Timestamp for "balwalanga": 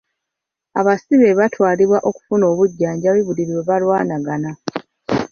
3.67-4.51